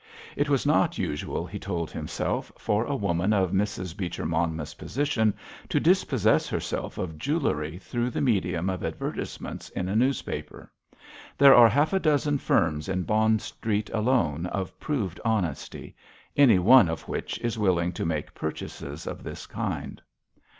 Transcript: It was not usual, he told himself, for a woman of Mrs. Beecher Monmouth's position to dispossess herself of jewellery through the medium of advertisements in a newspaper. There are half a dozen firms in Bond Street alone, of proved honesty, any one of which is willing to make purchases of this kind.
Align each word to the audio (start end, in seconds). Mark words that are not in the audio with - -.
It 0.35 0.49
was 0.49 0.65
not 0.65 0.97
usual, 0.97 1.45
he 1.45 1.59
told 1.59 1.91
himself, 1.91 2.51
for 2.57 2.85
a 2.85 2.95
woman 2.95 3.33
of 3.33 3.51
Mrs. 3.51 3.95
Beecher 3.95 4.25
Monmouth's 4.25 4.73
position 4.73 5.31
to 5.69 5.79
dispossess 5.79 6.49
herself 6.49 6.97
of 6.97 7.19
jewellery 7.19 7.77
through 7.77 8.09
the 8.09 8.19
medium 8.19 8.67
of 8.67 8.83
advertisements 8.83 9.69
in 9.69 9.87
a 9.87 9.95
newspaper. 9.95 10.71
There 11.37 11.53
are 11.53 11.69
half 11.69 11.93
a 11.93 11.99
dozen 11.99 12.39
firms 12.39 12.89
in 12.89 13.03
Bond 13.03 13.43
Street 13.43 13.91
alone, 13.91 14.47
of 14.47 14.79
proved 14.79 15.19
honesty, 15.23 15.95
any 16.35 16.57
one 16.57 16.89
of 16.89 17.07
which 17.07 17.37
is 17.37 17.59
willing 17.59 17.91
to 17.91 18.03
make 18.03 18.33
purchases 18.33 19.05
of 19.05 19.21
this 19.21 19.45
kind. 19.45 20.01